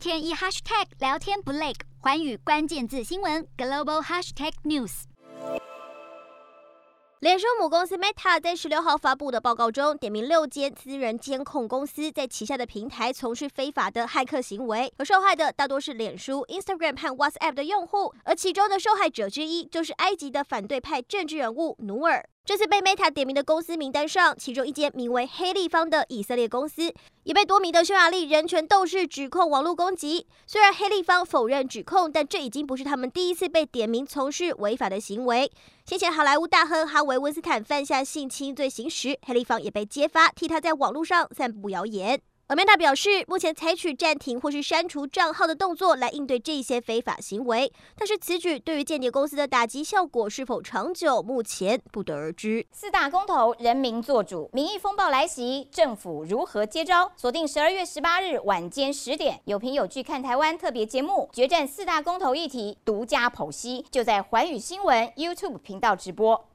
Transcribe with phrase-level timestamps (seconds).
[0.00, 5.02] 天一 hashtag 聊天不累，寰宇关键字新闻 global hashtag news。
[7.18, 22.26] 脸书母公司 Meta 在十六号发布的报告中，点名六间私人监控公司在旗下的平台从事非法的骇客行为，而受害的大多是脸书、Instagram 和 WhatsApp 的用户，而其中的受害者之一就是埃及的反对派政治人物努尔。
[22.50, 26.92] 这次被 Meta 点名的公司名单上，其中一间名为黑立方的以色列公司，
[27.22, 30.26] 也被多名的匈牙利人权斗士指控网络攻击。
[30.48, 35.48] 虽然黑立方否认指控，但这已经不是他们第一次被点名从事违法的行为。
[35.86, 42.20] 先前好莱坞大亨哈维·温斯坦犯下性侵罪行时，黑立方也被揭发替他在网络上散布谣言。
[42.50, 52.66] 而 Meta 表示，目前采取暂停或是删除账号的动作来应对这些非法行为，但是此举对于间谍公司的打击效果是否长久，目前不得而知。
[52.72, 57.12] 四大公投，人民做主，民意风暴来袭，政府如何接招？
[57.16, 66.49] 锁定十二月十八日晚间十点，有凭有据看台湾特别节目《决战四大公投议题》，独家剖析，就在寰宇新闻 YouTube 频道直播。